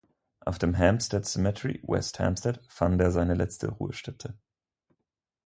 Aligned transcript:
Auf 0.39 0.57
dem 0.57 0.75
Hampstead 0.75 1.23
Cemetery 1.27 1.79
(West 1.83 2.17
Hampstead) 2.19 2.59
fand 2.67 2.99
er 2.99 3.11
seine 3.11 3.35
letzte 3.35 3.67
Ruhestätte. 3.69 4.33